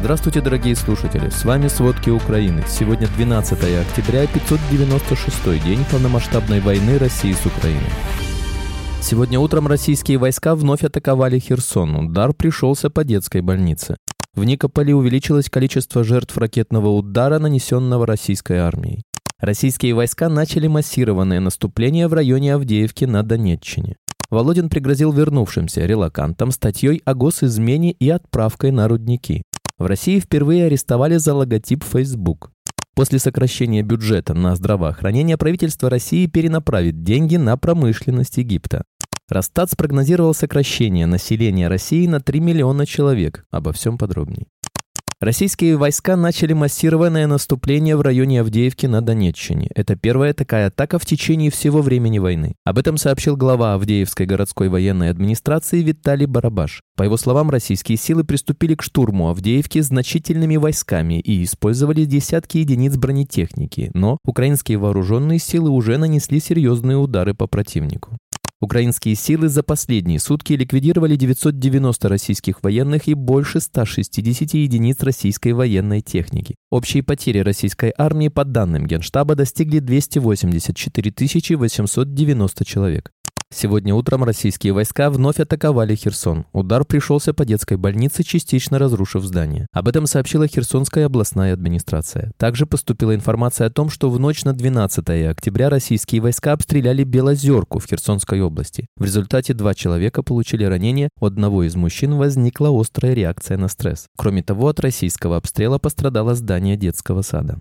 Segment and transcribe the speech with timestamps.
[0.00, 1.28] Здравствуйте, дорогие слушатели!
[1.28, 2.64] С вами «Сводки Украины».
[2.66, 7.84] Сегодня 12 октября, 596 день полномасштабной войны России с Украиной.
[9.02, 11.96] Сегодня утром российские войска вновь атаковали Херсон.
[11.96, 13.98] Удар пришелся по детской больнице.
[14.34, 19.02] В Никополе увеличилось количество жертв ракетного удара, нанесенного российской армией.
[19.38, 23.96] Российские войска начали массированное наступление в районе Авдеевки на Донеччине.
[24.30, 29.42] Володин пригрозил вернувшимся релакантам статьей о госизмене и отправкой на рудники.
[29.80, 32.52] В России впервые арестовали за логотип Facebook.
[32.94, 38.84] После сокращения бюджета на здравоохранение правительство России перенаправит деньги на промышленность Египта.
[39.30, 43.46] Росстат спрогнозировал сокращение населения России на 3 миллиона человек.
[43.50, 44.48] Обо всем подробнее.
[45.20, 49.68] Российские войска начали массированное наступление в районе Авдеевки на Донеччине.
[49.74, 52.54] Это первая такая атака в течение всего времени войны.
[52.64, 56.80] Об этом сообщил глава Авдеевской городской военной администрации Виталий Барабаш.
[56.96, 62.96] По его словам, российские силы приступили к штурму Авдеевки значительными войсками и использовали десятки единиц
[62.96, 68.16] бронетехники, но украинские вооруженные силы уже нанесли серьезные удары по противнику.
[68.62, 76.02] Украинские силы за последние сутки ликвидировали 990 российских военных и больше 160 единиц российской военной
[76.02, 76.56] техники.
[76.70, 83.10] Общие потери российской армии по данным Генштаба достигли 284 890 человек.
[83.52, 86.46] Сегодня утром российские войска вновь атаковали Херсон.
[86.52, 89.66] Удар пришелся по детской больнице, частично разрушив здание.
[89.72, 92.30] Об этом сообщила Херсонская областная администрация.
[92.38, 97.80] Также поступила информация о том, что в ночь на 12 октября российские войска обстреляли Белозерку
[97.80, 98.86] в Херсонской области.
[98.96, 104.06] В результате два человека получили ранения, у одного из мужчин возникла острая реакция на стресс.
[104.16, 107.58] Кроме того, от российского обстрела пострадало здание детского сада.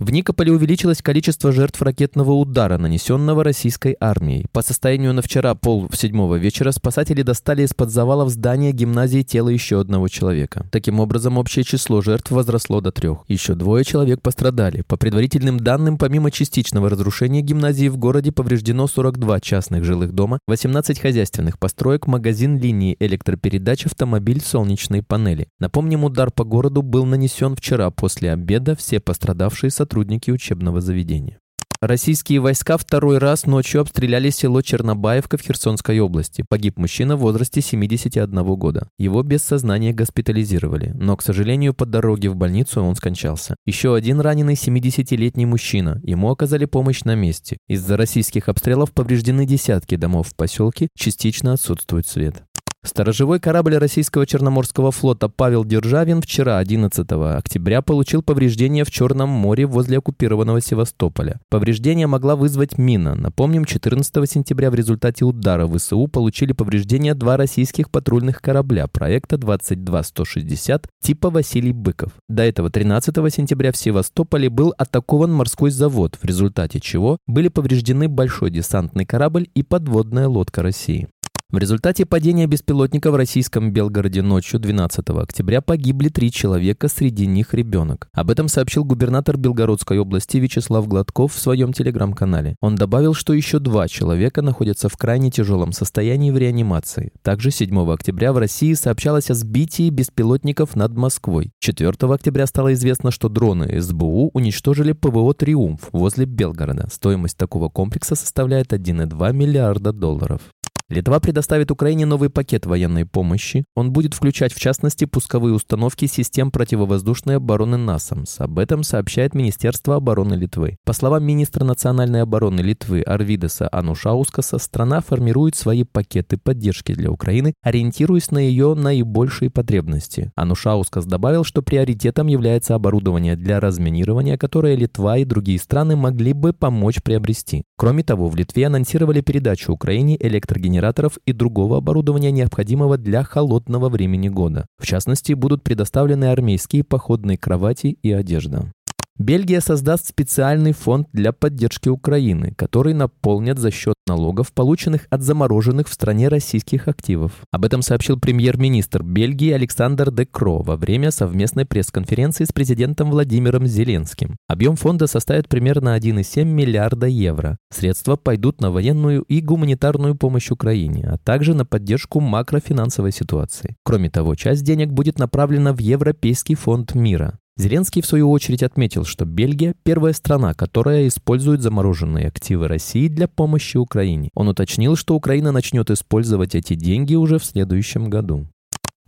[0.00, 4.46] В Никополе увеличилось количество жертв ракетного удара, нанесенного российской армией.
[4.52, 9.80] По состоянию на вчера пол седьмого вечера спасатели достали из-под завалов здания гимназии тело еще
[9.80, 10.66] одного человека.
[10.70, 13.24] Таким образом, общее число жертв возросло до трех.
[13.26, 14.82] Еще двое человек пострадали.
[14.82, 21.00] По предварительным данным, помимо частичного разрушения гимназии в городе повреждено 42 частных жилых дома, 18
[21.00, 25.48] хозяйственных построек, магазин линии электропередач, автомобиль, солнечные панели.
[25.58, 28.76] Напомним, удар по городу был нанесен вчера после обеда.
[28.76, 31.38] Все пострадавшие сотрудники сотрудники учебного заведения.
[31.80, 36.44] Российские войска второй раз ночью обстреляли село Чернобаевка в Херсонской области.
[36.46, 38.88] Погиб мужчина в возрасте 71 года.
[38.98, 43.54] Его без сознания госпитализировали, но, к сожалению, по дороге в больницу он скончался.
[43.64, 46.00] Еще один раненый 70-летний мужчина.
[46.02, 47.58] Ему оказали помощь на месте.
[47.68, 52.42] Из-за российских обстрелов повреждены десятки домов в поселке, частично отсутствует свет.
[52.88, 57.06] Сторожевой корабль российского Черноморского флота Павел Державин вчера, 11
[57.36, 61.38] октября, получил повреждения в Черном море возле оккупированного Севастополя.
[61.50, 63.14] Повреждение могла вызвать мина.
[63.14, 70.88] Напомним, 14 сентября в результате удара ВСУ получили повреждения два российских патрульных корабля проекта 22160
[71.02, 72.12] типа Василий Быков.
[72.26, 78.08] До этого 13 сентября в Севастополе был атакован морской завод, в результате чего были повреждены
[78.08, 81.08] большой десантный корабль и подводная лодка России.
[81.50, 87.54] В результате падения беспилотника в российском Белгороде ночью 12 октября погибли три человека, среди них
[87.54, 88.10] ребенок.
[88.12, 92.54] Об этом сообщил губернатор Белгородской области Вячеслав Гладков в своем телеграм-канале.
[92.60, 97.12] Он добавил, что еще два человека находятся в крайне тяжелом состоянии в реанимации.
[97.22, 101.52] Также 7 октября в России сообщалось о сбитии беспилотников над Москвой.
[101.60, 106.88] 4 октября стало известно, что дроны СБУ уничтожили ПВО «Триумф» возле Белгорода.
[106.92, 110.42] Стоимость такого комплекса составляет 1,2 миллиарда долларов.
[110.90, 113.66] Литва предоставит Украине новый пакет военной помощи.
[113.76, 118.40] Он будет включать, в частности, пусковые установки систем противовоздушной обороны НАСАМС.
[118.40, 120.78] Об этом сообщает Министерство обороны Литвы.
[120.86, 127.52] По словам министра национальной обороны Литвы Арвидеса Анушаускаса, страна формирует свои пакеты поддержки для Украины,
[127.62, 130.32] ориентируясь на ее наибольшие потребности.
[130.36, 136.54] Анушаускас добавил, что приоритетом является оборудование для разминирования, которое Литва и другие страны могли бы
[136.54, 137.64] помочь приобрести.
[137.76, 143.88] Кроме того, в Литве анонсировали передачу Украине электрогенераторов генераторов и другого оборудования, необходимого для холодного
[143.88, 144.66] времени года.
[144.78, 148.72] В частности, будут предоставлены армейские походные кровати и одежда.
[149.18, 155.88] Бельгия создаст специальный фонд для поддержки Украины, который наполнят за счет налогов, полученных от замороженных
[155.88, 157.32] в стране российских активов.
[157.50, 163.66] Об этом сообщил премьер-министр Бельгии Александр Де Кро во время совместной пресс-конференции с президентом Владимиром
[163.66, 164.36] Зеленским.
[164.46, 167.58] Объем фонда составит примерно 1,7 миллиарда евро.
[167.74, 173.74] Средства пойдут на военную и гуманитарную помощь Украине, а также на поддержку макрофинансовой ситуации.
[173.82, 177.38] Кроме того, часть денег будет направлена в Европейский фонд мира.
[177.58, 183.26] Зеленский, в свою очередь, отметил, что Бельгия– первая страна, которая использует замороженные активы России для
[183.26, 184.30] помощи Украине.
[184.34, 188.46] Он уточнил, что Украина начнет использовать эти деньги уже в следующем году.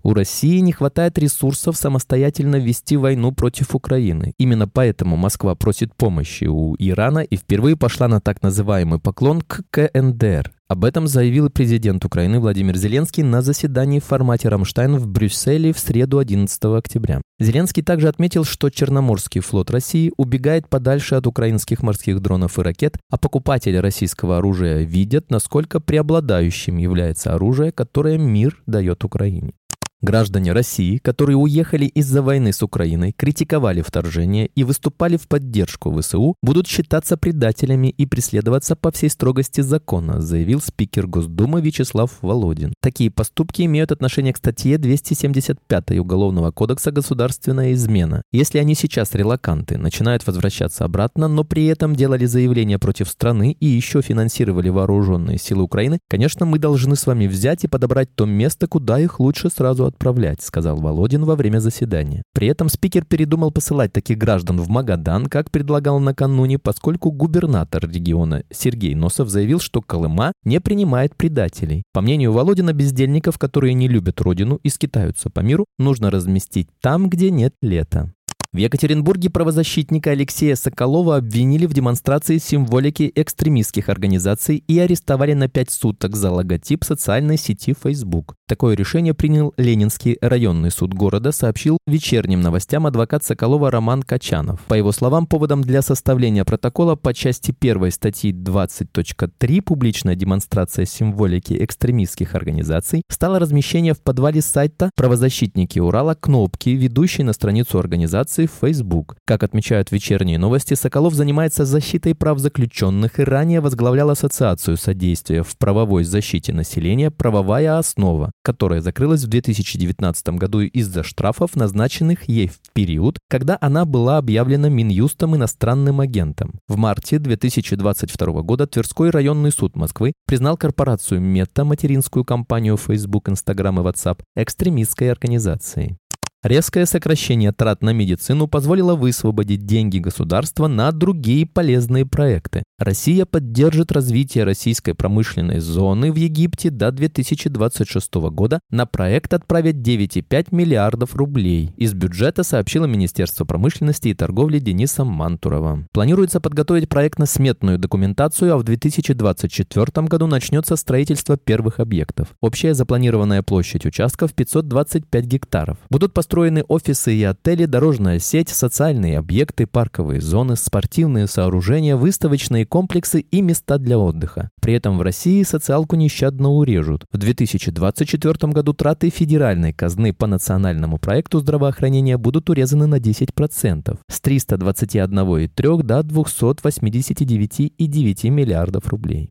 [0.03, 4.33] У России не хватает ресурсов самостоятельно вести войну против Украины.
[4.37, 9.63] Именно поэтому Москва просит помощи у Ирана и впервые пошла на так называемый поклон к
[9.71, 10.51] КНДР.
[10.69, 15.79] Об этом заявил президент Украины Владимир Зеленский на заседании в формате «Рамштайн» в Брюсселе в
[15.79, 17.21] среду 11 октября.
[17.41, 22.99] Зеленский также отметил, что Черноморский флот России убегает подальше от украинских морских дронов и ракет,
[23.09, 29.55] а покупатели российского оружия видят, насколько преобладающим является оружие, которое мир дает Украине.
[30.03, 36.37] Граждане России, которые уехали из-за войны с Украиной, критиковали вторжение и выступали в поддержку ВСУ,
[36.43, 42.73] будут считаться предателями и преследоваться по всей строгости закона, заявил спикер Госдумы Вячеслав Володин.
[42.81, 48.23] Такие поступки имеют отношение к статье 275 Уголовного кодекса «Государственная измена».
[48.33, 53.67] Если они сейчас релаканты, начинают возвращаться обратно, но при этом делали заявления против страны и
[53.67, 58.67] еще финансировали вооруженные силы Украины, конечно, мы должны с вами взять и подобрать то место,
[58.67, 62.23] куда их лучше сразу отправлять»,— сказал Володин во время заседания.
[62.33, 68.43] При этом спикер передумал посылать таких граждан в Магадан, как предлагал накануне, поскольку губернатор региона
[68.51, 71.83] Сергей Носов заявил, что Колыма не принимает предателей.
[71.93, 77.09] По мнению Володина, бездельников, которые не любят родину и скитаются по миру, нужно разместить там,
[77.11, 78.13] где нет лета.
[78.53, 85.71] В Екатеринбурге правозащитника Алексея Соколова обвинили в демонстрации символики экстремистских организаций и арестовали на пять
[85.71, 88.35] суток за логотип социальной сети Facebook.
[88.49, 94.59] Такое решение принял Ленинский районный суд города, сообщил вечерним новостям адвокат Соколова Роман Качанов.
[94.63, 101.57] По его словам, поводом для составления протокола по части 1 статьи 20.3 «Публичная демонстрация символики
[101.65, 108.47] экстремистских организаций» стало размещение в подвале сайта «Правозащитники Урала» кнопки, ведущей на страницу организации публикаций
[108.47, 109.17] в Facebook.
[109.27, 115.57] Как отмечают вечерние новости, Соколов занимается защитой прав заключенных и ранее возглавлял Ассоциацию содействия в
[115.59, 122.59] правовой защите населения «Правовая основа», которая закрылась в 2019 году из-за штрафов, назначенных ей в
[122.73, 126.61] период, когда она была объявлена Минюстом иностранным агентом.
[126.69, 133.81] В марте 2022 года Тверской районный суд Москвы признал корпорацию Мета, материнскую компанию Facebook, Instagram
[133.81, 136.00] и WhatsApp, экстремистской организацией.
[136.43, 142.63] Резкое сокращение трат на медицину позволило высвободить деньги государства на другие полезные проекты.
[142.79, 148.61] Россия поддержит развитие российской промышленной зоны в Египте до 2026 года.
[148.71, 151.75] На проект отправят 9,5 миллиардов рублей.
[151.77, 155.87] Из бюджета сообщило Министерство промышленности и торговли Дениса Мантурова.
[155.93, 162.29] Планируется подготовить проектно-сметную документацию, а в 2024 году начнется строительство первых объектов.
[162.41, 165.77] Общая запланированная площадь участков 525 гектаров.
[165.91, 172.67] Будут построены построены офисы и отели, дорожная сеть, социальные объекты, парковые зоны, спортивные сооружения, выставочные
[172.67, 174.49] комплексы и места для отдыха.
[174.63, 177.05] При этом в России социалку нещадно урежут.
[177.11, 184.23] В 2024 году траты федеральной казны по национальному проекту здравоохранения будут урезаны на 10% с
[184.23, 189.31] 321,3 до 289,9 миллиардов рублей.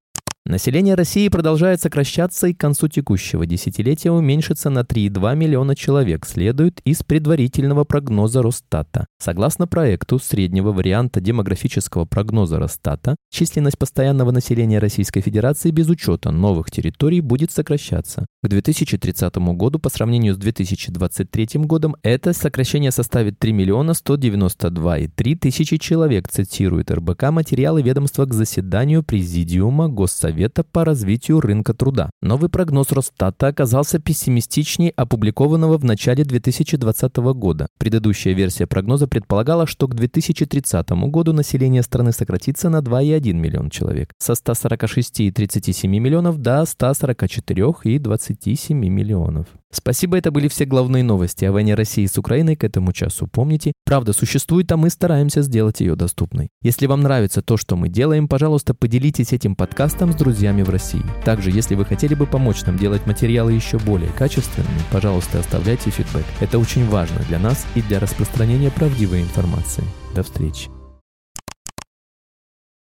[0.50, 6.80] Население России продолжает сокращаться и к концу текущего десятилетия уменьшится на 3,2 миллиона человек, следует
[6.86, 9.06] из предварительного прогноза Росстата.
[9.22, 16.72] Согласно проекту среднего варианта демографического прогноза Росстата, численность постоянного населения Российской Федерации без учета новых
[16.72, 18.25] территорий будет сокращаться.
[18.42, 25.78] К 2030 году по сравнению с 2023 годом это сокращение составит 3 миллиона 192,3 тысячи
[25.78, 32.12] человек, цитирует РБК материалы ведомства к заседанию Президиума Госсовета Совета по развитию рынка труда.
[32.22, 37.68] Новый прогноз Росстата оказался пессимистичнее опубликованного в начале 2020 года.
[37.78, 44.14] Предыдущая версия прогноза предполагала, что к 2030 году население страны сократится на 2,1 миллион человек,
[44.18, 49.48] со 146,37 миллионов до 144,27 миллионов.
[49.71, 53.28] Спасибо, это были все главные новости о войне России с Украиной к этому часу.
[53.28, 56.49] Помните, правда существует, а мы стараемся сделать ее доступной.
[56.64, 61.04] Если вам нравится то, что мы делаем, пожалуйста, поделитесь этим подкастом с друзьями в России.
[61.23, 66.26] Также, если вы хотели бы помочь нам делать материалы еще более качественными, пожалуйста, оставляйте фидбэк.
[66.40, 69.83] Это очень важно для нас и для распространения правдивой информации.
[70.16, 70.79] До встречи.